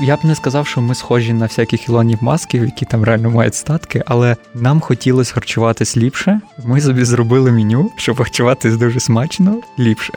Я 0.00 0.16
б 0.16 0.24
не 0.24 0.34
сказав, 0.34 0.66
що 0.66 0.80
ми 0.80 0.94
схожі 0.94 1.32
на 1.32 1.46
всяких 1.46 1.88
Ілонів 1.88 2.18
масків, 2.22 2.64
які 2.64 2.84
там 2.84 3.04
реально 3.04 3.30
мають 3.30 3.54
статки, 3.54 4.02
але 4.06 4.36
нам 4.54 4.80
хотілося 4.80 5.34
харчуватись 5.34 5.96
ліпше. 5.96 6.40
Ми 6.64 6.80
собі 6.80 7.04
зробили 7.04 7.52
меню, 7.52 7.90
щоб 7.96 8.16
харчуватись 8.16 8.76
дуже 8.76 9.00
смачно, 9.00 9.60
ліпше. 9.78 10.12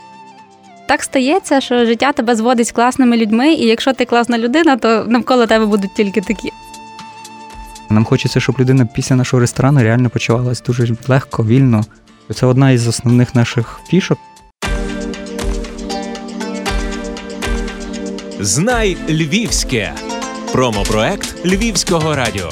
Так 0.88 1.02
стається, 1.02 1.60
що 1.60 1.84
життя 1.86 2.12
тебе 2.12 2.36
зводить 2.36 2.66
з 2.66 2.72
класними 2.72 3.16
людьми, 3.16 3.52
і 3.52 3.66
якщо 3.66 3.92
ти 3.92 4.04
класна 4.04 4.38
людина, 4.38 4.76
то 4.76 5.04
навколо 5.08 5.46
тебе 5.46 5.66
будуть 5.66 5.94
тільки 5.94 6.20
такі. 6.20 6.52
Нам 7.90 8.04
хочеться, 8.04 8.40
щоб 8.40 8.56
людина 8.60 8.86
після 8.94 9.16
нашого 9.16 9.40
ресторану 9.40 9.82
реально 9.82 10.10
почувалась 10.10 10.62
дуже 10.62 10.96
легко, 11.08 11.44
вільно. 11.44 11.84
Це 12.34 12.46
одна 12.46 12.70
із 12.70 12.88
основних 12.88 13.34
наших 13.34 13.80
фішок. 13.86 14.18
Знай 18.42 18.96
Львівське. 19.08 19.92
Промопроект 20.52 21.46
Львівського 21.46 22.14
радіо. 22.14 22.48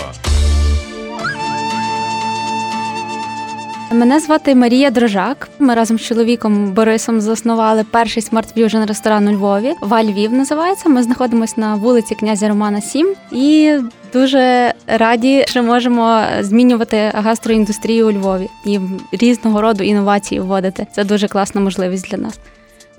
Мене 3.93 4.21
звати 4.21 4.55
Марія 4.55 4.91
Дрожак. 4.91 5.49
Ми 5.59 5.75
разом 5.75 5.99
з 5.99 6.03
чоловіком 6.03 6.73
Борисом 6.73 7.21
заснували 7.21 7.85
перший 7.91 8.23
Fusion 8.23 8.87
ресторан 8.87 9.29
у 9.29 9.33
Львові. 9.33 9.75
Ва 9.81 10.05
Львів 10.05 10.33
називається. 10.33 10.89
Ми 10.89 11.03
знаходимося 11.03 11.55
на 11.57 11.75
вулиці 11.75 12.15
князя 12.15 12.49
Романа 12.49 12.81
7 12.81 13.15
і 13.33 13.79
дуже 14.13 14.75
раді, 14.87 15.45
що 15.49 15.63
можемо 15.63 16.23
змінювати 16.41 17.13
гастроіндустрію 17.15 18.09
у 18.09 18.13
Львові 18.13 18.49
і 18.65 18.81
різного 19.13 19.61
роду 19.61 19.85
інновації 19.85 20.41
вводити. 20.41 20.87
Це 20.95 21.05
дуже 21.05 21.29
класна 21.29 21.61
можливість 21.61 22.11
для 22.11 22.19
нас. 22.19 22.39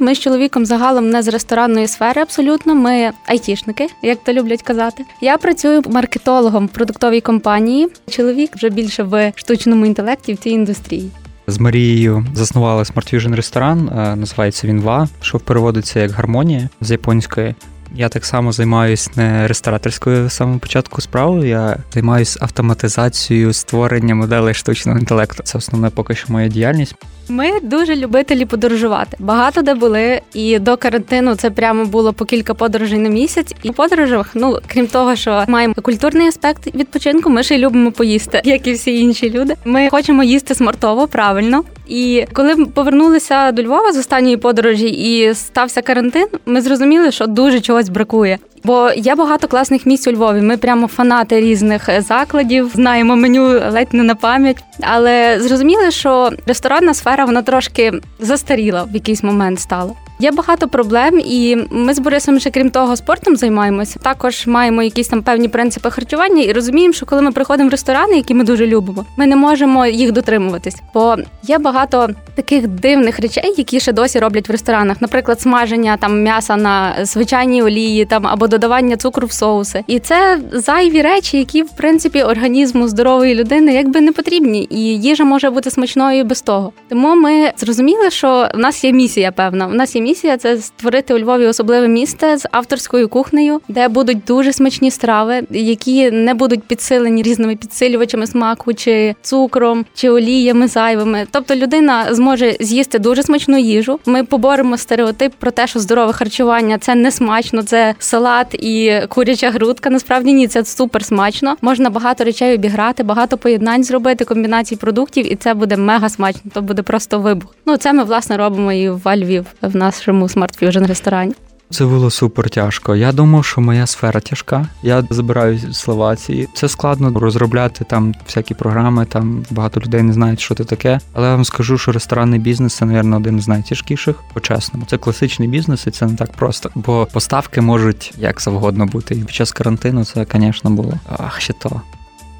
Ми 0.02 0.16
з 0.16 0.20
чоловіком 0.20 0.66
загалом 0.66 1.10
не 1.10 1.24
з 1.24 1.28
ресторанної 1.28 1.88
сфери 1.88 2.22
абсолютно. 2.22 2.76
Ми 2.76 3.12
айтішники, 3.26 3.88
як 4.02 4.24
то 4.24 4.34
люблять 4.34 4.62
казати. 4.62 5.06
Я 5.22 5.38
працюю 5.38 5.82
маркетологом 5.90 6.66
в 6.66 6.70
продуктовій 6.70 7.22
компанії. 7.22 7.88
Чоловік 8.10 8.56
вже 8.56 8.70
більше 8.70 9.04
в 9.04 9.32
штучному 9.36 9.86
інтелекті 9.86 10.34
в 10.34 10.38
цій 10.38 10.50
індустрії. 10.50 11.12
З 11.48 11.60
Марією 11.60 12.26
заснували 12.34 12.84
Smart 12.84 13.14
Fusion 13.14 13.36
ресторан, 13.36 13.90
е, 13.90 14.16
називається 14.16 14.68
він 14.68 14.82
Ва, 14.82 15.08
що 15.22 15.40
переводиться 15.40 16.00
як 16.00 16.12
гармонія 16.12 16.70
з 16.82 16.92
японської. 16.92 17.56
Я 17.96 18.10
так 18.10 18.26
само 18.26 18.52
займаюся 18.52 19.12
не 19.16 19.48
рестораторською 19.48 20.30
самого 20.30 20.60
початку 20.60 21.02
справою. 21.02 21.48
Я 21.48 21.78
займаюся 21.94 22.40
автоматизацією 22.42 23.54
створення 23.54 24.16
моделей 24.16 24.54
штучного 24.54 25.00
інтелекту. 25.00 25.44
Це 25.44 25.58
основна 25.58 25.90
поки 25.90 26.16
що 26.16 26.34
моя 26.34 26.48
діяльність. 26.48 26.96
Ми 27.30 27.60
дуже 27.60 27.96
любителі 27.96 28.46
подорожувати. 28.46 29.18
Багато 29.20 29.62
де 29.62 29.74
були, 29.74 30.22
і 30.34 30.60
до 30.60 30.78
карантину 30.78 31.36
це 31.36 31.50
прямо 31.50 31.86
було 31.86 32.14
по 32.14 32.26
кілька 32.26 32.54
подорожей 32.54 33.00
на 33.00 33.10
місяць. 33.10 33.56
І 33.64 33.70
в 33.70 33.74
подорожах, 33.74 34.30
ну 34.34 34.60
крім 34.68 34.88
того, 34.88 35.16
що 35.16 35.44
маємо 35.48 35.74
культурний 35.74 36.28
аспект 36.28 36.76
відпочинку, 36.76 37.30
ми 37.30 37.44
ще 37.44 37.56
й 37.56 37.60
любимо 37.60 37.92
поїсти, 37.92 38.42
як 38.44 38.68
і 38.68 38.74
всі 38.74 39.00
інші 39.00 39.30
люди. 39.30 39.56
Ми 39.66 39.90
хочемо 39.90 40.24
їсти 40.24 40.56
смартово, 40.56 41.08
правильно. 41.08 41.64
І 41.90 42.26
коли 42.34 42.66
повернулися 42.66 43.52
до 43.52 43.64
Львова 43.64 43.94
з 43.94 43.98
останньої 43.98 44.38
подорожі 44.38 44.88
і 44.88 45.34
стався 45.34 45.82
карантин, 45.82 46.28
ми 46.46 46.62
зрозуміли, 46.62 47.12
що 47.12 47.28
дуже 47.28 47.62
чогось 47.62 47.90
бракує. 47.90 48.38
Бо 48.64 48.92
є 48.96 49.16
багато 49.16 49.48
класних 49.48 49.86
місць 49.86 50.08
у 50.08 50.12
Львові. 50.12 50.42
Ми 50.42 50.58
прямо 50.58 50.88
фанати 50.88 51.40
різних 51.40 52.02
закладів, 52.02 52.72
знаємо 52.76 53.16
меню 53.16 53.44
ледь 53.48 53.94
не 53.94 54.04
на 54.04 54.16
пам'ять. 54.16 54.64
Але 54.82 55.40
зрозуміли, 55.40 55.92
що 55.92 56.32
ресторанна 56.46 56.94
сфера 56.94 57.26
вона 57.26 57.42
трошки 57.42 57.94
застаріла 58.20 58.84
в 58.84 58.94
якийсь 58.94 59.24
момент 59.24 59.60
стала. 59.60 59.92
Є 60.22 60.32
багато 60.32 60.68
проблем, 60.68 61.22
і 61.26 61.58
ми 61.72 61.94
з 61.94 62.00
Борисом 62.00 62.40
ще 62.40 62.50
крім 62.50 62.70
того 62.70 62.96
спортом 62.96 63.36
займаємося. 63.36 64.00
Також 64.00 64.48
маємо 64.48 64.84
якісь 64.84 65.08
там 65.08 65.22
певні 65.22 65.48
принципи 65.48 65.90
харчування 65.90 66.44
і 66.44 66.54
розуміємо, 66.54 66.94
що 66.94 67.06
коли 67.06 67.22
ми 67.22 67.32
приходимо 67.32 67.70
в 67.70 67.72
ресторани, 67.72 68.16
які 68.16 68.34
ми 68.34 68.44
дуже 68.44 68.68
любимо, 68.68 69.06
ми 69.18 69.26
не 69.28 69.36
можемо 69.36 69.86
їх 69.86 70.12
дотримуватись. 70.12 70.76
Бо 70.94 71.16
є 71.44 71.58
багато 71.58 72.10
таких 72.36 72.68
дивних 72.68 73.20
речей, 73.20 73.54
які 73.58 73.80
ще 73.80 73.94
досі 73.94 74.20
роблять 74.20 74.50
в 74.50 74.52
ресторанах. 74.52 75.02
Наприклад, 75.02 75.42
смаження 75.42 75.98
там 75.98 76.24
м'яса 76.24 76.56
на 76.56 76.96
звичайній 77.02 77.64
олії, 77.64 78.06
там 78.06 78.28
або 78.28 78.48
додавання 78.50 78.98
цукру 78.98 79.28
в 79.28 79.32
соуси. 79.32 79.84
І 79.88 80.00
це 80.00 80.40
зайві 80.52 81.02
речі, 81.02 81.38
які 81.38 81.64
в 81.64 81.70
принципі 81.70 82.24
організму 82.24 82.88
здорової 82.88 83.36
людини 83.36 83.74
якби 83.74 84.02
не 84.02 84.12
потрібні, 84.12 84.68
і 84.70 84.80
їжа 84.80 85.24
може 85.24 85.50
бути 85.50 85.72
смачною 85.72 86.24
без 86.24 86.42
того. 86.42 86.74
Тому 86.90 87.16
ми 87.16 87.52
зрозуміли, 87.58 88.10
що 88.10 88.50
в 88.56 88.60
нас 88.60 88.84
є 88.84 88.92
місія 88.92 89.32
певна. 89.32 89.68
У 89.68 89.74
нас 89.74 89.96
є 89.96 90.02
місія 90.02 90.38
це 90.38 90.58
створити 90.58 91.14
у 91.14 91.20
Львові 91.20 91.46
особливе 91.46 91.88
місце 91.88 92.38
з 92.38 92.48
авторською 92.52 93.10
кухнею, 93.10 93.62
де 93.68 93.88
будуть 93.88 94.24
дуже 94.28 94.54
смачні 94.54 94.92
страви, 94.92 95.42
які 95.50 96.12
не 96.12 96.34
будуть 96.34 96.64
підсилені 96.64 97.22
різними 97.22 97.56
підсилювачами 97.56 98.28
смаку, 98.28 98.74
чи 98.74 99.16
цукром, 99.22 99.86
чи 99.94 100.10
оліями 100.10 100.68
зайвими. 100.68 101.28
Тобто 101.32 101.56
людина 101.56 102.08
зможе 102.12 102.58
з'їсти 102.60 103.00
дуже 103.00 103.24
смачну 103.24 103.58
їжу. 103.58 104.00
Ми 104.06 104.24
поборемо 104.24 104.78
стереотип 104.78 105.34
про 105.40 105.52
те, 105.52 105.68
що 105.68 105.80
здорове 105.80 106.14
харчування 106.14 106.78
це 106.78 106.96
не 106.96 107.12
смачно, 107.12 107.64
це 107.64 107.96
салат 108.00 108.39
і 108.54 109.02
куряча 109.10 109.52
грудка. 109.52 109.90
Насправді 109.90 110.34
ні, 110.34 110.48
це 110.48 110.66
супер 110.66 111.06
смачно. 111.06 111.56
Можна 111.62 111.90
багато 111.90 112.24
речей 112.24 112.56
обіграти, 112.56 113.04
багато 113.04 113.38
поєднань 113.38 113.84
зробити, 113.84 114.26
комбінацій 114.26 114.76
продуктів, 114.76 115.34
і 115.34 115.36
це 115.36 115.54
буде 115.54 115.78
мега 115.78 116.10
смачно. 116.10 116.52
То 116.54 116.62
буде 116.62 116.82
просто 116.82 117.20
вибух. 117.20 117.56
Ну 117.66 117.78
це 117.78 117.94
ми 117.94 118.04
власне 118.04 118.38
робимо 118.38 118.74
і 118.74 118.90
в 118.90 119.18
Львів 119.18 119.46
в 119.62 119.76
нашому 119.76 120.30
Fusion 120.62 120.88
ресторані. 120.88 121.34
Це 121.72 121.86
було 121.86 122.10
супер 122.10 122.50
тяжко. 122.50 122.96
Я 122.96 123.12
думав, 123.12 123.46
що 123.46 123.62
моя 123.62 123.88
сфера 123.88 124.20
тяжка. 124.20 124.68
Я 124.84 125.04
забираю 125.10 125.74
слова 125.74 126.16
ці. 126.16 126.48
Це 126.54 126.70
складно 126.70 127.20
розробляти 127.20 127.86
там 127.90 128.14
всякі 128.26 128.54
програми. 128.54 129.06
Там 129.06 129.46
багато 129.50 129.80
людей 129.80 130.02
не 130.02 130.14
знають, 130.14 130.40
що 130.40 130.56
це 130.56 130.64
таке. 130.64 131.00
Але 131.14 131.28
я 131.28 131.36
вам 131.36 131.46
скажу, 131.46 131.78
що 131.78 131.92
ресторанний 131.92 132.40
бізнес 132.40 132.74
це, 132.74 132.86
мабуть, 132.86 133.16
один 133.16 133.42
з 133.42 133.48
найтяжкіших. 133.48 134.24
По-чесному, 134.34 134.86
це 134.86 134.98
класичний 134.98 135.48
бізнес, 135.48 135.88
і 135.88 135.92
це 135.92 136.06
не 136.06 136.16
так 136.16 136.32
просто. 136.32 136.70
Бо 136.76 137.08
поставки 137.14 137.62
можуть 137.62 138.14
як 138.18 138.42
завгодно 138.42 138.86
бути. 138.86 139.16
І 139.16 139.18
під 139.18 139.36
час 139.36 139.52
карантину 139.52 140.06
це, 140.06 140.26
звісно, 140.34 140.70
було 140.70 140.94
ах, 141.18 141.42
ще 141.42 141.54
то. 141.54 141.82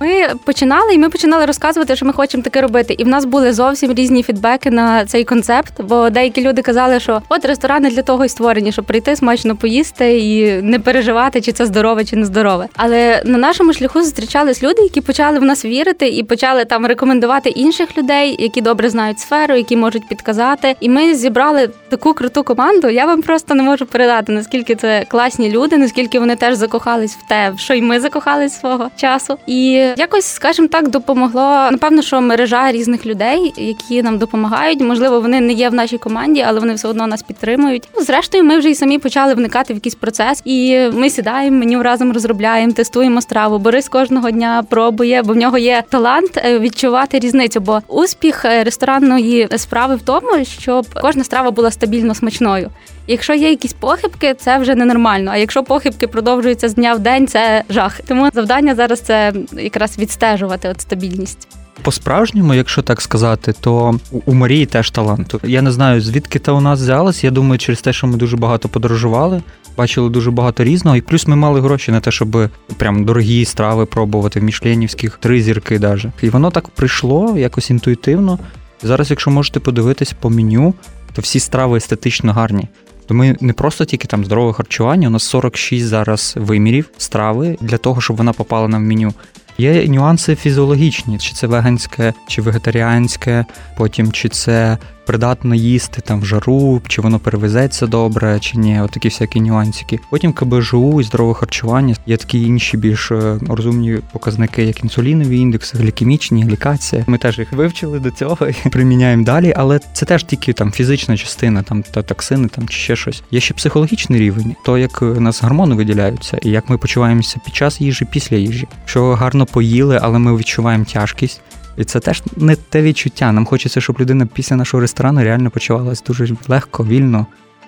Ми 0.02 0.36
починали, 0.46 0.94
і 0.94 0.98
ми 0.98 1.10
починали 1.10 1.46
розказувати, 1.46 1.96
що 1.96 2.06
ми 2.06 2.14
хочемо 2.14 2.44
таке 2.44 2.62
робити. 2.62 2.96
І 2.98 3.04
в 3.04 3.08
нас 3.08 3.26
були 3.26 3.54
зовсім 3.54 3.94
різні 3.94 4.24
фідбеки 4.24 4.72
на 4.72 5.06
цей 5.06 5.24
концепт. 5.24 5.82
Бо 5.82 6.10
деякі 6.10 6.42
люди 6.42 6.62
казали, 6.62 7.00
що 7.00 7.22
от 7.30 7.46
ресторани 7.46 7.90
для 7.90 8.02
того 8.02 8.26
й 8.26 8.30
створені, 8.30 8.72
щоб 8.72 8.86
прийти 8.86 9.16
смачно 9.16 9.56
поїсти 9.56 10.20
і 10.20 10.62
не 10.62 10.80
переживати, 10.80 11.42
чи 11.42 11.52
це 11.52 11.66
здорове, 11.66 12.06
чи 12.06 12.16
не 12.16 12.26
здорове. 12.26 12.68
Але 12.76 13.22
на 13.26 13.38
нашому 13.38 13.74
шляху 13.74 14.02
зустрічались 14.02 14.64
люди, 14.64 14.82
які 14.82 15.02
почали 15.02 15.40
в 15.40 15.44
нас 15.44 15.66
вірити 15.66 16.08
і 16.08 16.24
почали 16.24 16.66
там 16.66 16.86
рекомендувати 16.86 17.50
інших 17.50 17.98
людей, 17.98 18.36
які 18.40 18.62
добре 18.62 18.90
знають 18.90 19.20
сферу, 19.20 19.56
які 19.56 19.76
можуть 19.76 20.08
підказати. 20.08 20.76
І 20.80 20.90
ми 20.90 21.16
зібрали 21.16 21.70
таку 21.90 22.14
круту 22.14 22.44
команду. 22.44 22.90
Я 22.90 23.06
вам 23.06 23.22
просто 23.22 23.56
не 23.56 23.64
можу 23.64 23.86
передати, 23.86 24.32
наскільки 24.32 24.76
це 24.76 25.06
класні 25.08 25.52
люди, 25.52 25.78
наскільки 25.78 26.20
вони 26.20 26.36
теж 26.36 26.56
закохались 26.56 27.16
в 27.16 27.28
те, 27.28 27.54
що 27.58 27.74
й 27.74 27.82
ми 27.82 28.00
закохались 28.00 28.60
свого 28.60 28.90
часу. 28.98 29.38
І 29.48 29.89
якось, 29.98 30.26
скажімо 30.26 30.68
так, 30.68 30.88
допомогло. 30.90 31.72
Напевно, 31.72 32.02
що 32.02 32.22
мережа 32.22 32.72
різних 32.72 33.06
людей, 33.06 33.54
які 33.58 34.04
нам 34.04 34.18
допомагають. 34.18 34.82
Можливо, 34.82 35.22
вони 35.22 35.42
не 35.42 35.54
є 35.54 35.70
в 35.70 35.74
нашій 35.74 35.98
команді, 35.98 36.46
але 36.48 36.60
вони 36.60 36.74
все 36.74 36.88
одно 36.88 37.08
нас 37.08 37.22
підтримують. 37.22 37.90
Ну, 37.96 38.04
зрештою, 38.04 38.44
ми 38.44 38.58
вже 38.58 38.70
й 38.70 38.76
самі 38.76 39.00
почали 39.00 39.34
вникати 39.34 39.74
в 39.74 39.76
якийсь 39.76 39.96
процес, 39.96 40.42
і 40.46 40.80
ми 40.94 41.10
сідаємо, 41.10 41.58
меню 41.58 41.84
разом 41.84 42.14
розробляємо, 42.14 42.74
тестуємо 42.74 43.22
страву. 43.22 43.60
Борис 43.60 43.90
кожного 43.90 44.32
дня 44.32 44.64
пробує, 44.70 45.22
бо 45.24 45.34
в 45.34 45.36
нього 45.36 45.58
є 45.58 45.84
талант 45.90 46.38
е, 46.38 46.60
відчувати 46.60 47.20
різницю. 47.20 47.60
Бо 47.60 47.80
успіх 47.88 48.46
е, 48.46 48.64
ресторанної 48.64 49.48
справи 49.58 49.96
в 49.96 50.02
тому, 50.02 50.46
щоб 50.46 50.86
кожна 51.02 51.24
страва 51.24 51.52
була 51.52 51.72
стабільно 51.72 52.16
смачною. 52.16 52.70
Якщо 53.10 53.34
є 53.34 53.50
якісь 53.50 53.74
похибки, 53.74 54.34
це 54.34 54.58
вже 54.58 54.76
ненормально. 54.76 55.32
А 55.34 55.38
якщо 55.38 55.64
похибки 55.64 56.08
продовжуються 56.08 56.70
з 56.70 56.74
дня 56.74 56.94
в 56.94 57.00
день, 57.00 57.28
це 57.28 57.64
жах. 57.70 58.02
Тому 58.08 58.30
завдання 58.34 58.76
зараз 58.76 59.00
це 59.00 59.34
якраз 59.54 59.79
відстежувати 59.88 60.70
от 60.70 60.82
стабільність. 60.82 61.48
По-справжньому, 61.82 62.54
якщо 62.54 62.82
так 62.82 63.02
сказати, 63.02 63.54
то 63.60 64.00
у 64.26 64.34
Марії 64.34 64.66
теж 64.66 64.92
талант. 64.92 65.36
Я 65.44 65.62
не 65.62 65.72
знаю, 65.72 66.02
звідки 66.02 66.40
це 66.40 66.52
у 66.52 66.62
нас 66.62 66.80
взялось. 66.82 67.24
Я 67.24 67.32
думаю, 67.32 67.60
через 67.60 67.82
те, 67.82 67.94
що 67.94 68.08
ми 68.08 68.18
дуже 68.18 68.38
багато 68.38 68.70
подорожували, 68.70 69.42
бачили 69.78 70.10
дуже 70.10 70.32
багато 70.32 70.64
різного, 70.64 70.98
і 70.98 71.02
плюс 71.02 71.28
ми 71.28 71.36
мали 71.36 71.62
гроші 71.62 71.92
на 71.92 72.00
те, 72.00 72.12
щоб 72.12 72.50
прям 72.78 73.06
дорогі 73.06 73.46
страви 73.46 73.86
пробувати, 73.86 74.40
в 74.40 74.44
мішленівських 74.44 75.18
три 75.18 75.42
зірки 75.42 75.80
навіть. 75.80 76.06
І 76.22 76.30
воно 76.30 76.52
так 76.52 76.70
прийшло 76.70 77.38
якось 77.38 77.70
інтуїтивно. 77.70 78.40
Зараз, 78.84 79.10
якщо 79.10 79.32
можете 79.32 79.60
подивитись 79.60 80.14
по 80.20 80.30
меню, 80.30 80.74
то 81.14 81.22
всі 81.22 81.40
страви 81.40 81.78
естетично 81.78 82.34
гарні. 82.34 82.68
То 83.08 83.14
ми 83.14 83.36
не 83.40 83.54
просто 83.54 83.86
тільки 83.86 84.08
там 84.08 84.26
здорове 84.26 84.54
харчування, 84.54 85.08
у 85.08 85.12
нас 85.12 85.24
46 85.24 85.86
зараз 85.86 86.34
вимірів 86.38 86.90
страви 86.98 87.58
для 87.62 87.78
того, 87.78 88.02
щоб 88.02 88.18
вона 88.18 88.34
попала 88.34 88.68
нам 88.68 88.84
в 88.84 88.88
меню. 88.88 89.14
Є 89.60 89.88
нюанси 89.88 90.36
фізіологічні, 90.36 91.18
чи 91.18 91.34
це 91.34 91.48
веганське, 91.48 92.14
чи 92.28 92.42
вегетаріанське, 92.42 93.46
потім 93.78 94.12
чи 94.12 94.30
це 94.30 94.78
придатно 95.10 95.56
їсти 95.56 96.02
там 96.02 96.22
в 96.22 96.26
жару, 96.26 96.82
чи 96.88 97.02
воно 97.02 97.20
перевезеться 97.20 97.88
добре, 97.88 98.40
чи 98.40 98.58
ні, 98.58 98.82
от 98.82 98.92
такі 98.92 99.08
всякі 99.08 99.42
нюансики. 99.42 100.00
Потім 100.10 100.34
КБЖУ 100.34 101.02
і 101.02 101.04
здорове 101.04 101.34
харчування 101.34 101.96
є 102.06 102.18
такі 102.18 102.42
інші 102.42 102.78
більш 102.78 103.12
е, 103.12 103.40
розумні 103.50 104.00
показники, 104.14 104.64
як 104.64 104.84
інсулінові 104.84 105.38
індекси, 105.38 105.78
глікемічні, 105.78 106.44
глікація. 106.44 107.04
Ми 107.08 107.18
теж 107.18 107.40
їх 107.40 107.52
вивчили 107.54 108.00
до 108.00 108.12
цього 108.12 108.38
і 108.48 108.70
приміняємо 108.70 109.24
далі, 109.24 109.54
але 109.58 109.80
це 109.94 110.06
теж 110.06 110.24
тільки 110.24 110.54
там 110.54 110.72
фізична 110.72 111.18
частина, 111.18 111.64
там 111.64 111.84
та 111.84 112.02
токсини, 112.02 112.48
там 112.48 112.68
чи 112.68 112.78
ще 112.78 112.96
щось. 112.96 113.24
Є 113.32 113.40
ще 113.40 113.54
психологічний 113.54 114.20
рівень, 114.20 114.56
то 114.66 114.78
як 114.78 115.02
у 115.02 115.06
нас 115.06 115.44
гормони 115.44 115.76
виділяються, 115.76 116.38
і 116.42 116.50
як 116.50 116.70
ми 116.70 116.78
почуваємося 116.78 117.40
під 117.46 117.56
час 117.56 117.82
їжі, 117.82 118.06
після 118.12 118.38
їжі. 118.38 118.68
Що 118.86 119.14
гарно 119.14 119.46
поїли, 119.46 120.00
але 120.02 120.20
ми 120.20 120.38
відчуваємо 120.38 120.86
тяжкість. 120.86 121.42
І 121.80 121.84
це 121.84 122.00
теж 122.00 122.24
не 122.38 122.56
те 122.56 122.82
відчуття. 122.82 123.32
Нам 123.32 123.46
хочеться, 123.46 123.82
щоб 123.82 124.00
людина 124.00 124.26
після 124.26 124.56
нашого 124.56 124.82
ресторану 124.82 125.24
реально 125.24 125.50
почувалася 125.50 126.04
дуже 126.08 126.36
легко, 126.48 126.86
вільно. 126.86 127.26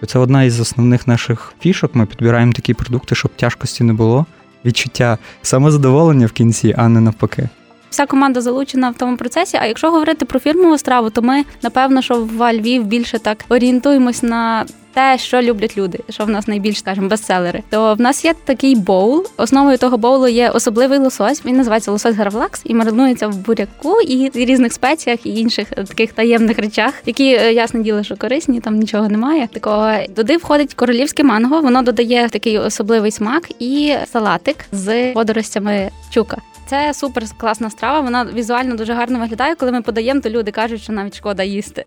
Це 0.07 0.19
одна 0.19 0.43
із 0.43 0.59
основних 0.59 1.07
наших 1.07 1.53
фішок. 1.59 1.95
Ми 1.95 2.05
підбираємо 2.05 2.53
такі 2.53 2.73
продукти, 2.73 3.15
щоб 3.15 3.31
тяжкості 3.35 3.83
не 3.83 3.93
було. 3.93 4.25
Відчуття 4.65 5.17
самозадоволення 5.41 6.25
в 6.25 6.31
кінці, 6.31 6.75
а 6.77 6.87
не 6.87 7.01
навпаки. 7.01 7.49
Вся 7.91 8.05
команда 8.05 8.41
залучена 8.41 8.89
в 8.89 8.95
тому 8.95 9.17
процесі. 9.17 9.57
А 9.61 9.65
якщо 9.65 9.91
говорити 9.91 10.25
про 10.25 10.39
фірмову 10.39 10.77
страву, 10.77 11.09
то 11.09 11.21
ми 11.21 11.43
напевно, 11.61 12.01
що 12.01 12.15
в 12.15 12.53
Львів 12.53 12.83
більше 12.83 13.19
так 13.19 13.45
орієнтуємось 13.49 14.23
на 14.23 14.65
те, 14.93 15.17
що 15.17 15.41
люблять 15.41 15.77
люди, 15.77 15.99
що 16.09 16.25
в 16.25 16.29
нас 16.29 16.47
найбільш 16.47 16.79
скажімо, 16.79 17.07
бестселери. 17.07 17.63
То 17.69 17.93
в 17.93 18.01
нас 18.01 18.25
є 18.25 18.33
такий 18.45 18.75
боул. 18.75 19.25
Основою 19.37 19.77
того 19.77 19.97
боулу 19.97 20.27
є 20.27 20.49
особливий 20.49 20.99
лосось. 20.99 21.45
Він 21.45 21.57
називається 21.57 21.91
лосось 21.91 22.15
гравлакс 22.15 22.61
і 22.65 22.73
маринується 22.73 23.27
в 23.27 23.37
буряку 23.37 24.01
і 24.01 24.31
різних 24.33 24.73
спеціях 24.73 25.25
і 25.25 25.39
інших 25.39 25.69
таких 25.69 26.13
таємних 26.13 26.59
речах, 26.59 26.93
які 27.05 27.33
е, 27.33 27.53
ясне 27.53 27.79
діло, 27.79 28.03
що 28.03 28.17
корисні, 28.17 28.59
там 28.59 28.75
нічого 28.75 29.09
немає. 29.09 29.47
Такого 29.53 29.91
туди 30.15 30.37
входить 30.37 30.73
королівське 30.73 31.23
манго. 31.23 31.61
Воно 31.61 31.81
додає 31.81 32.29
такий 32.29 32.57
особливий 32.57 33.11
смак 33.11 33.49
і 33.59 33.95
салатик 34.11 34.57
з 34.71 35.13
водоростями 35.13 35.89
чука. 36.13 36.37
Це 36.71 36.93
супер 36.93 37.23
класна 37.37 37.69
страва. 37.69 37.99
Вона 37.99 38.25
візуально 38.25 38.75
дуже 38.75 38.93
гарно 38.93 39.19
виглядає. 39.19 39.55
Коли 39.55 39.71
ми 39.71 39.81
подаємо, 39.81 40.21
то 40.21 40.29
люди 40.29 40.51
кажуть, 40.51 40.81
що 40.81 40.93
навіть 40.93 41.17
шкода 41.17 41.43
їсти. 41.43 41.85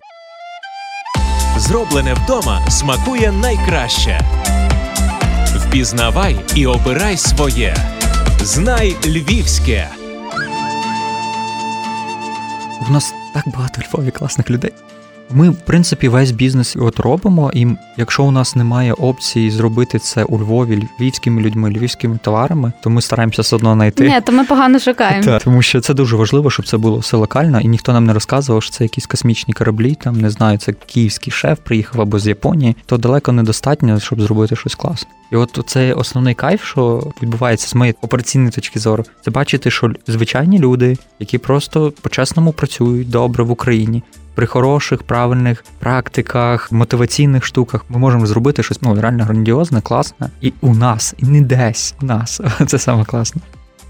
Зроблене 1.57 2.15
вдома 2.15 2.71
смакує 2.71 3.33
найкраще. 3.33 4.21
Впізнавай 5.57 6.37
і 6.55 6.67
обирай 6.67 7.17
своє. 7.17 7.77
Знай 8.41 8.97
львівське. 9.07 9.89
У 12.89 12.93
нас 12.93 13.15
так 13.35 13.45
багато 13.47 13.81
в 13.81 13.85
Львові 13.95 14.11
класних 14.11 14.51
людей. 14.51 14.73
Ми, 15.37 15.51
в 15.51 15.57
принципі, 15.57 16.09
весь 16.09 16.31
бізнес 16.31 16.77
от 16.77 17.01
робимо, 17.01 17.51
і 17.55 17.67
якщо 17.97 18.25
у 18.25 18.31
нас 18.31 18.57
немає 18.57 18.93
опції 18.93 19.51
зробити 19.51 19.99
це 19.99 20.25
у 20.25 20.39
Львові 20.39 20.89
львівськими 21.01 21.43
людьми, 21.43 21.71
львівськими 21.71 22.19
товарами, 22.23 22.73
то 22.83 22.91
ми 22.91 23.03
стараємося 23.03 23.43
все 23.43 23.57
одно 23.57 23.75
знайти. 23.75 24.09
Ні, 24.09 24.21
то 24.21 24.33
ми 24.33 24.45
погано 24.45 24.79
шукаємо. 24.79 25.25
Так, 25.25 25.43
тому 25.43 25.63
що 25.63 25.81
це 25.81 25.95
дуже 25.95 26.17
важливо, 26.17 26.51
щоб 26.51 26.67
це 26.67 26.77
було 26.77 26.99
все 26.99 27.17
локально, 27.17 27.61
і 27.61 27.69
ніхто 27.69 27.93
нам 27.93 28.07
не 28.07 28.13
розказував, 28.13 28.63
що 28.63 28.73
це 28.73 28.85
якісь 28.85 29.07
космічні 29.07 29.55
кораблі. 29.55 29.95
Там 29.95 30.21
не 30.21 30.31
знаю, 30.31 30.59
це 30.59 30.73
київський 30.73 31.33
шеф 31.33 31.59
приїхав 31.63 32.01
або 32.01 32.19
з 32.19 32.27
Японії, 32.27 32.77
то 32.87 32.97
далеко 32.97 33.33
недостатньо, 33.33 34.01
щоб 34.01 34.21
зробити 34.21 34.57
щось 34.57 34.75
класне. 34.75 35.11
І 35.33 35.37
от 35.37 35.59
це 35.67 35.93
основний 35.93 36.35
кайф, 36.35 36.65
що 36.65 37.13
відбувається 37.23 37.69
з 37.69 37.75
моєї 37.75 37.95
операційної 38.03 38.51
точки 38.51 38.79
зору, 38.79 39.05
це 39.25 39.31
бачити, 39.31 39.71
що 39.71 39.91
звичайні 40.07 40.59
люди, 40.59 40.97
які 41.21 41.39
просто 41.39 41.93
по-чесному 42.01 42.53
працюють 42.53 43.11
добре 43.11 43.45
в 43.45 43.51
Україні, 43.51 44.03
при 44.35 44.47
хороших, 44.47 45.03
правильних 45.03 45.65
практиках, 45.79 46.73
мотиваційних 46.73 47.45
штуках 47.45 47.85
ми 47.89 47.99
можемо 47.99 48.27
зробити 48.27 48.63
щось 48.63 48.83
ну, 48.83 49.01
реально 49.01 49.25
грандіозне, 49.25 49.81
класне. 49.81 50.31
І 50.41 50.53
у 50.61 50.75
нас, 50.75 51.15
і 51.19 51.27
не 51.27 51.41
десь 51.41 51.95
у 52.03 52.07
нас. 52.07 52.41
Це 52.67 52.79
саме 52.79 53.05
класне. 53.05 53.43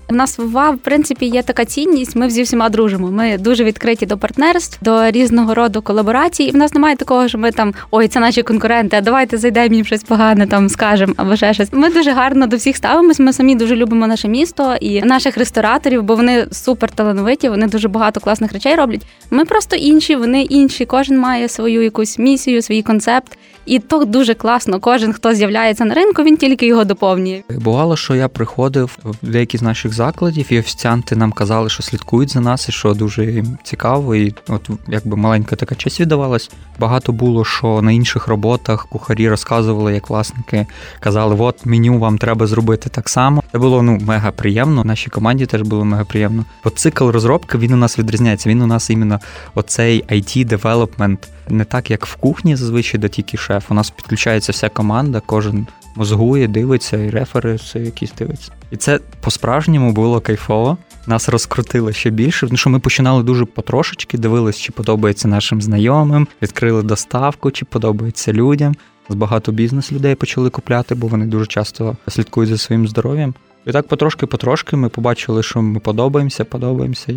У 0.08 0.14
нас 0.14 0.38
в 0.38 0.50
ВА, 0.50 0.70
в 0.70 0.78
принципі, 0.78 1.26
є 1.26 1.42
така 1.42 1.64
цінність. 1.64 2.16
Ми 2.16 2.30
зі 2.30 2.42
всіма 2.42 2.68
дружимо. 2.68 3.10
Ми 3.10 3.38
дуже 3.38 3.64
відкриті 3.64 4.06
до 4.06 4.18
партнерств, 4.18 4.78
до 4.80 5.10
різного 5.10 5.54
роду 5.54 5.82
колаборацій. 5.82 6.44
І 6.44 6.50
в 6.50 6.56
нас 6.56 6.74
немає 6.74 6.96
такого, 6.96 7.28
що 7.28 7.38
ми 7.38 7.52
там 7.52 7.74
ой, 7.90 8.08
це 8.08 8.20
наші 8.20 8.42
конкуренти. 8.42 8.96
а 8.96 9.00
Давайте 9.00 9.36
зайдемо 9.36 9.74
їм 9.74 9.84
щось 9.84 10.02
погане, 10.02 10.46
там 10.46 10.68
скажемо 10.68 11.14
або 11.16 11.36
ще 11.36 11.54
щось. 11.54 11.68
Ми 11.72 11.90
дуже 11.90 12.12
гарно 12.12 12.46
до 12.46 12.56
всіх 12.56 12.76
ставимось. 12.76 13.20
Ми 13.20 13.32
самі 13.32 13.54
дуже 13.54 13.76
любимо 13.76 14.06
наше 14.06 14.28
місто 14.28 14.76
і 14.80 15.02
наших 15.02 15.36
рестораторів, 15.36 16.02
бо 16.02 16.14
вони 16.14 16.46
супер 16.52 16.90
талановиті. 16.90 17.48
Вони 17.48 17.66
дуже 17.66 17.88
багато 17.88 18.20
класних 18.20 18.52
речей 18.52 18.74
роблять. 18.74 19.02
Ми 19.30 19.44
просто 19.44 19.76
інші, 19.76 20.16
вони 20.16 20.42
інші. 20.42 20.84
Кожен 20.84 21.18
має 21.18 21.48
свою 21.48 21.82
якусь 21.82 22.18
місію, 22.18 22.62
свій 22.62 22.82
концепт. 22.82 23.38
І 23.66 23.78
то 23.78 24.04
дуже 24.04 24.34
класно. 24.34 24.80
Кожен, 24.80 25.12
хто 25.12 25.34
з'являється 25.34 25.84
на 25.84 25.94
ринку, 25.94 26.22
він 26.22 26.36
тільки 26.36 26.66
його 26.66 26.84
доповнює. 26.84 27.42
Бувало, 27.50 27.96
що 27.96 28.14
я 28.14 28.28
приходив 28.28 28.98
в 29.04 29.16
деякі 29.22 29.58
з 29.58 29.62
наших 29.62 29.92
закладів, 29.92 30.46
і 30.50 30.58
офіціанти 30.58 31.16
нам 31.16 31.32
казали, 31.32 31.68
що 31.68 31.82
слідкують 31.82 32.30
за 32.30 32.40
нас, 32.40 32.68
і 32.68 32.72
що 32.72 32.94
дуже 32.94 33.26
їм 33.26 33.58
цікаво. 33.62 34.14
І 34.14 34.34
от 34.48 34.70
якби 34.88 35.16
маленька 35.16 35.56
така 35.56 35.74
честь 35.74 36.00
віддавалась. 36.00 36.50
Багато 36.78 37.12
було, 37.12 37.44
що 37.44 37.82
на 37.82 37.92
інших 37.92 38.26
роботах 38.26 38.86
кухарі 38.86 39.28
розказували, 39.28 39.94
як 39.94 40.10
власники 40.10 40.66
казали, 41.00 41.36
от 41.38 41.66
меню 41.66 41.98
вам 41.98 42.18
треба 42.18 42.46
зробити 42.46 42.90
так 42.90 43.08
само. 43.08 43.42
Це 43.54 43.58
було 43.58 43.82
ну 43.82 43.98
мега 44.06 44.30
приємно. 44.30 44.84
Нашій 44.84 45.10
команді 45.10 45.46
теж 45.46 45.62
було 45.62 45.84
мега 45.84 46.04
приємно. 46.04 46.44
Бо 46.64 46.70
цикл 46.70 47.08
розробки 47.08 47.58
він 47.58 47.72
у 47.72 47.76
нас 47.76 47.98
відрізняється. 47.98 48.50
Він 48.50 48.62
у 48.62 48.66
нас 48.66 48.90
іменно 48.90 49.20
оцей 49.54 50.04
it 50.10 50.44
девелопмент 50.44 51.28
не 51.48 51.64
так, 51.64 51.90
як 51.90 52.06
в 52.06 52.16
кухні, 52.16 52.56
зазвичай, 52.56 53.00
де 53.00 53.08
тільки 53.08 53.36
шеф. 53.36 53.70
У 53.70 53.74
нас 53.74 53.90
підключається 53.90 54.52
вся 54.52 54.68
команда, 54.68 55.22
кожен 55.26 55.66
мозгує, 55.96 56.48
дивиться 56.48 56.96
і 56.96 57.10
референси 57.10 57.80
якісь 57.80 58.12
дивиться. 58.12 58.52
І 58.70 58.76
це 58.76 59.00
по-справжньому 59.20 59.92
було 59.92 60.20
кайфово. 60.20 60.78
Нас 61.06 61.28
розкрутили 61.28 61.92
ще 61.92 62.10
більше, 62.10 62.46
тому 62.46 62.56
що 62.56 62.70
ми 62.70 62.78
починали 62.78 63.22
дуже 63.22 63.44
потрошечки, 63.44 64.18
дивились, 64.18 64.58
чи 64.58 64.72
подобається 64.72 65.28
нашим 65.28 65.62
знайомим, 65.62 66.28
відкрили 66.42 66.82
доставку, 66.82 67.50
чи 67.50 67.64
подобається 67.64 68.32
людям. 68.32 68.74
З 69.08 69.14
багато 69.14 69.52
бізнес 69.52 69.92
людей 69.92 70.14
почали 70.14 70.50
купляти, 70.50 70.94
бо 70.94 71.06
вони 71.06 71.26
дуже 71.26 71.46
часто 71.46 71.96
слідкують 72.08 72.50
за 72.50 72.58
своїм 72.58 72.88
здоров'ям. 72.88 73.34
І 73.66 73.72
так 73.72 73.86
потрошки-потрошки 73.86 74.76
ми 74.76 74.88
побачили, 74.88 75.42
що 75.42 75.62
ми 75.62 75.80
подобаємося, 75.80 76.44
подобаємося 76.44 77.12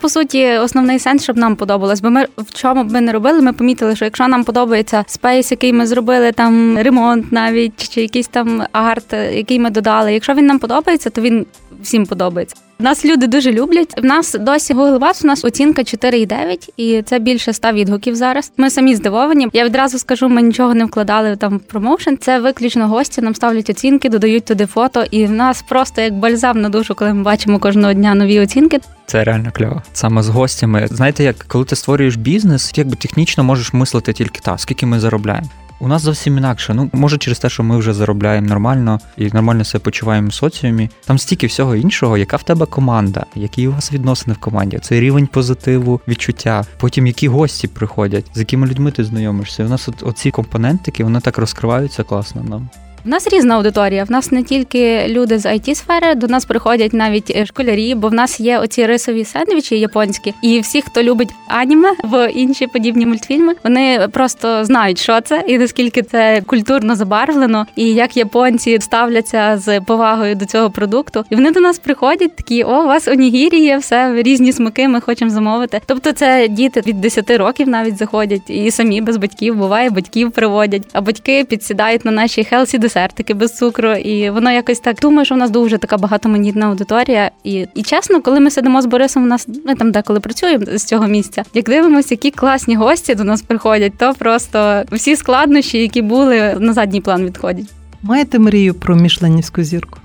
по 0.00 0.08
суті, 0.08 0.46
основний 0.46 0.98
сенс, 0.98 1.22
щоб 1.22 1.36
нам 1.36 1.56
подобалось, 1.56 2.00
бо 2.00 2.10
ми 2.10 2.26
в 2.36 2.52
чому 2.54 2.84
б 2.84 2.92
ми 2.92 3.00
не 3.00 3.12
робили, 3.12 3.40
ми 3.40 3.52
помітили, 3.52 3.96
що 3.96 4.04
якщо 4.04 4.28
нам 4.28 4.44
подобається 4.44 5.04
space, 5.06 5.50
який 5.50 5.72
ми 5.72 5.86
зробили, 5.86 6.32
там 6.32 6.78
ремонт 6.78 7.32
навіть 7.32 7.88
чи 7.88 8.00
якийсь 8.00 8.28
там 8.28 8.62
арт, 8.72 9.12
який 9.12 9.58
ми 9.58 9.70
додали. 9.70 10.12
Якщо 10.12 10.34
він 10.34 10.46
нам 10.46 10.58
подобається, 10.58 11.10
то 11.10 11.20
він 11.20 11.46
всім 11.82 12.06
подобається. 12.06 12.56
Нас 12.80 13.04
люди 13.04 13.26
дуже 13.26 13.52
люблять. 13.52 13.94
В 14.02 14.04
нас 14.04 14.36
досі 14.40 14.74
Google 14.74 14.98
Maps, 14.98 15.24
у 15.24 15.26
нас 15.26 15.44
оцінка 15.44 15.82
4,9, 15.82 16.68
і 16.76 17.02
це 17.02 17.18
більше 17.18 17.52
100 17.52 17.72
відгуків 17.72 18.14
зараз. 18.14 18.52
Ми 18.56 18.70
самі 18.70 18.94
здивовані. 18.94 19.48
Я 19.52 19.64
відразу 19.64 19.98
скажу, 19.98 20.28
ми 20.28 20.42
нічого 20.42 20.74
не 20.74 20.84
вкладали 20.84 21.36
там 21.36 21.56
в 21.58 21.60
промоушен. 21.60 22.18
Це 22.18 22.38
виключно 22.38 22.88
гості. 22.88 23.20
Нам 23.20 23.34
ставлять 23.34 23.70
оцінки, 23.70 24.08
додають 24.08 24.44
туди 24.44 24.66
фото, 24.66 25.04
і 25.10 25.26
в 25.26 25.30
нас 25.30 25.62
просто 25.62 26.00
як 26.00 26.14
бальзам 26.14 26.60
на 26.60 26.68
душу, 26.68 26.94
коли 26.94 27.14
ми 27.14 27.22
бачимо 27.22 27.58
кожного 27.58 27.92
дня 27.92 28.14
нові 28.14 28.40
оцінки. 28.40 28.80
Це 29.06 29.24
реально 29.24 29.50
кльово. 29.52 29.82
Саме 29.92 30.22
з 30.22 30.28
гостями. 30.28 30.88
Знаєте, 30.90 31.24
як 31.24 31.36
коли 31.48 31.64
ти 31.64 31.76
створюєш 31.76 32.16
бізнес, 32.16 32.72
якби 32.76 32.96
технічно 32.96 33.44
можеш 33.44 33.72
мислити 33.72 34.12
тільки 34.12 34.40
та 34.40 34.58
скільки 34.58 34.86
ми 34.86 35.00
заробляємо. 35.00 35.48
У 35.82 35.88
нас 35.88 36.02
зовсім 36.02 36.38
інакше. 36.38 36.74
Ну, 36.74 36.90
може, 36.92 37.18
через 37.18 37.38
те, 37.38 37.48
що 37.48 37.62
ми 37.62 37.78
вже 37.78 37.94
заробляємо 37.94 38.48
нормально 38.48 39.00
і 39.16 39.26
нормально 39.26 39.64
себе 39.64 39.84
почуваємо 39.84 40.28
в 40.28 40.34
соціумі. 40.34 40.90
Там 41.04 41.18
стільки 41.18 41.46
всього 41.46 41.76
іншого, 41.76 42.18
яка 42.18 42.36
в 42.36 42.42
тебе 42.42 42.66
команда, 42.66 43.26
які 43.34 43.68
у 43.68 43.72
вас 43.72 43.92
відносини 43.92 44.34
в 44.34 44.38
команді, 44.38 44.78
це 44.78 45.00
рівень 45.00 45.26
позитиву, 45.26 46.00
відчуття. 46.08 46.64
Потім 46.78 47.06
які 47.06 47.28
гості 47.28 47.68
приходять, 47.68 48.24
з 48.34 48.38
якими 48.38 48.66
людьми 48.66 48.90
ти 48.90 49.04
знайомишся. 49.04 49.64
У 49.64 49.68
нас 49.68 49.88
от 49.88 50.02
оці 50.02 50.30
компонентики, 50.30 51.04
вони 51.04 51.20
так 51.20 51.38
розкриваються 51.38 52.02
класно 52.02 52.42
нам. 52.42 52.68
В 53.04 53.08
нас 53.08 53.28
різна 53.28 53.56
аудиторія. 53.56 54.04
В 54.04 54.10
нас 54.10 54.32
не 54.32 54.42
тільки 54.42 55.08
люди 55.08 55.38
з 55.38 55.46
it 55.46 55.74
сфери 55.74 56.14
до 56.14 56.26
нас 56.26 56.44
приходять 56.44 56.92
навіть 56.92 57.32
е, 57.36 57.46
школярі, 57.46 57.94
бо 57.94 58.08
в 58.08 58.14
нас 58.14 58.40
є 58.40 58.58
оці 58.58 58.86
рисові 58.86 59.24
сендвічі 59.24 59.78
японські, 59.78 60.34
і 60.42 60.60
всі, 60.60 60.82
хто 60.82 61.02
любить 61.02 61.28
аніме 61.48 61.92
в 62.04 62.30
інші 62.30 62.66
подібні 62.66 63.06
мультфільми, 63.06 63.54
вони 63.64 64.08
просто 64.12 64.64
знають, 64.64 64.98
що 64.98 65.20
це 65.20 65.44
і 65.46 65.58
наскільки 65.58 66.02
це 66.02 66.42
культурно 66.46 66.96
забарвлено, 66.96 67.66
і 67.76 67.94
як 67.94 68.16
японці 68.16 68.80
ставляться 68.80 69.58
з 69.58 69.80
повагою 69.80 70.34
до 70.34 70.44
цього 70.44 70.70
продукту. 70.70 71.24
І 71.30 71.34
вони 71.34 71.50
до 71.50 71.60
нас 71.60 71.78
приходять 71.78 72.36
такі: 72.36 72.64
о, 72.64 72.82
у 72.82 72.86
вас 72.86 73.08
онігірі 73.08 73.60
є, 73.60 73.78
все 73.78 74.22
різні 74.22 74.52
смаки. 74.52 74.88
Ми 74.88 75.00
хочемо 75.00 75.30
замовити. 75.30 75.80
Тобто, 75.86 76.12
це 76.12 76.48
діти 76.48 76.82
від 76.86 77.00
10 77.00 77.30
років 77.30 77.68
навіть 77.68 77.96
заходять, 77.96 78.50
і 78.50 78.70
самі 78.70 79.00
без 79.00 79.16
батьків 79.16 79.56
буває, 79.56 79.90
батьків 79.90 80.32
приводять, 80.32 80.82
а 80.92 81.00
батьки 81.00 81.44
підсідають 81.44 82.04
на 82.04 82.10
наші 82.10 82.42
healthy 82.52 82.89
десертики 82.90 83.34
без 83.34 83.56
цукру, 83.56 83.92
і 83.92 84.30
воно 84.30 84.50
якось 84.50 84.80
так 84.80 84.96
думаю, 85.00 85.24
що 85.24 85.34
в 85.34 85.38
нас 85.38 85.50
дуже 85.50 85.78
така 85.78 85.96
багатоманітна 85.96 86.66
аудиторія. 86.66 87.30
І 87.44 87.66
і 87.74 87.82
чесно, 87.82 88.22
коли 88.22 88.40
ми 88.40 88.50
сидимо 88.50 88.82
з 88.82 88.86
Борисом, 88.86 89.22
у 89.22 89.26
нас 89.26 89.48
ми 89.66 89.74
там 89.74 89.92
деколи 89.92 90.20
працюємо 90.20 90.64
з 90.74 90.84
цього 90.84 91.06
місця. 91.06 91.44
Як 91.54 91.64
дивимося, 91.64 92.08
які 92.10 92.30
класні 92.30 92.76
гості 92.76 93.14
до 93.14 93.24
нас 93.24 93.42
приходять, 93.42 93.92
то 93.98 94.14
просто 94.18 94.82
всі 94.92 95.16
складнощі, 95.16 95.78
які 95.78 96.02
були 96.02 96.56
на 96.58 96.72
задній 96.72 97.00
план, 97.00 97.26
відходять. 97.26 97.66
Маєте 98.02 98.38
мрію 98.38 98.74
про 98.74 98.96
мішленівську 98.96 99.62
зірку? 99.62 99.98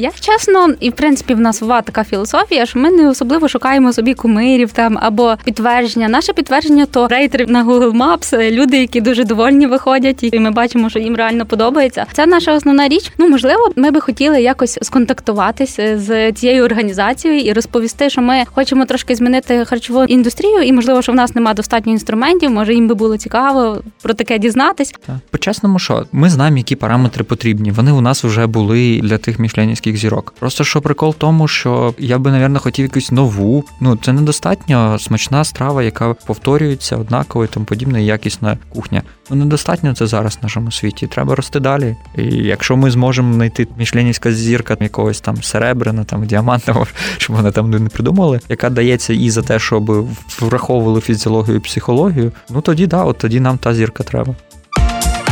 Я 0.00 0.10
чесно, 0.20 0.68
і 0.80 0.90
в 0.90 0.92
принципі 0.92 1.34
в 1.34 1.40
нас 1.40 1.62
ва 1.62 1.82
така 1.82 2.04
філософія, 2.04 2.66
що 2.66 2.78
ми 2.78 2.90
не 2.90 3.08
особливо 3.08 3.48
шукаємо 3.48 3.92
собі 3.92 4.14
кумирів 4.14 4.72
там 4.72 4.98
або 5.02 5.36
підтвердження. 5.44 6.08
Наше 6.08 6.32
підтвердження 6.32 6.86
то 6.86 7.08
рейтери 7.08 7.46
на 7.46 7.64
Google 7.64 7.96
Maps, 7.96 8.50
люди, 8.50 8.78
які 8.78 9.00
дуже 9.00 9.24
довольні 9.24 9.66
виходять, 9.66 10.22
і 10.22 10.38
ми 10.40 10.50
бачимо, 10.50 10.90
що 10.90 10.98
їм 10.98 11.16
реально 11.16 11.46
подобається. 11.46 12.06
Це 12.12 12.26
наша 12.26 12.54
основна 12.54 12.88
річ. 12.88 13.12
Ну 13.18 13.28
можливо, 13.28 13.72
ми 13.76 13.90
би 13.90 14.00
хотіли 14.00 14.42
якось 14.42 14.78
сконтактуватися 14.82 15.98
з 15.98 16.32
цією 16.32 16.64
організацією 16.64 17.40
і 17.40 17.52
розповісти, 17.52 18.10
що 18.10 18.20
ми 18.20 18.44
хочемо 18.54 18.84
трошки 18.84 19.14
змінити 19.14 19.64
харчову 19.64 20.04
індустрію, 20.04 20.62
і 20.62 20.72
можливо, 20.72 21.02
що 21.02 21.12
в 21.12 21.14
нас 21.14 21.34
немає 21.34 21.54
достатньо 21.54 21.92
інструментів. 21.92 22.50
Може 22.50 22.74
їм 22.74 22.88
би 22.88 22.94
було 22.94 23.16
цікаво 23.16 23.82
про 24.02 24.14
таке 24.14 24.38
дізнатись. 24.38 24.94
По 25.30 25.38
чесному, 25.38 25.78
що 25.78 26.06
ми 26.12 26.30
знаємо, 26.30 26.56
які 26.56 26.76
параметри 26.76 27.24
потрібні. 27.24 27.70
Вони 27.70 27.92
у 27.92 28.00
нас 28.00 28.24
вже 28.24 28.46
були 28.46 29.00
для 29.02 29.18
тих 29.18 29.38
мішленівських 29.38 29.87
зірок. 29.96 30.34
Просто 30.38 30.64
що 30.64 30.80
прикол 30.80 31.10
в 31.10 31.14
тому, 31.14 31.48
що 31.48 31.94
я 31.98 32.18
би, 32.18 32.30
напевно, 32.30 32.58
хотів 32.58 32.84
якусь 32.84 33.12
нову. 33.12 33.64
Ну 33.80 33.96
це 33.96 34.12
недостатньо 34.12 34.98
смачна 34.98 35.44
страва, 35.44 35.82
яка 35.82 36.14
повторюється 36.14 36.96
однаково 36.96 37.44
і 37.44 37.48
тому 37.48 37.66
подібне, 37.66 38.02
і 38.02 38.06
якісна 38.06 38.58
кухня. 38.68 39.02
Ну 39.30 39.36
недостатньо 39.36 39.94
це 39.94 40.06
зараз 40.06 40.38
в 40.40 40.42
нашому 40.42 40.72
світі. 40.72 41.06
Треба 41.06 41.34
рости 41.34 41.60
далі. 41.60 41.96
І 42.16 42.24
якщо 42.24 42.76
ми 42.76 42.90
зможемо 42.90 43.34
знайти 43.34 43.66
мішленівська 43.78 44.32
зірка 44.32 44.76
якогось 44.80 45.20
там 45.20 45.42
серебряна, 45.42 46.04
там 46.04 46.26
діамантного, 46.26 46.86
щоб 47.18 47.36
вони 47.36 47.50
там 47.50 47.70
не 47.70 47.88
придумали, 47.88 48.40
яка 48.48 48.70
дається 48.70 49.12
і 49.12 49.30
за 49.30 49.42
те, 49.42 49.58
щоб 49.58 50.08
враховували 50.40 51.00
фізіологію 51.00 51.56
і 51.56 51.60
психологію. 51.60 52.32
Ну 52.50 52.60
тоді 52.60 52.86
да, 52.86 53.04
от 53.04 53.18
тоді 53.18 53.40
нам 53.40 53.58
та 53.58 53.74
зірка 53.74 54.02
треба. 54.02 54.34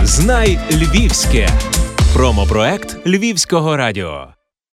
Знай 0.02 0.58
Львівське. 0.72 1.48
Промопроект 2.14 3.06
Львівського 3.06 3.76
радіо. 3.76 4.35